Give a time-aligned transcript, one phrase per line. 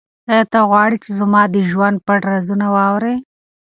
[0.31, 3.15] آیا ته غواړې چې زما د ژوند پټ رازونه واورې؟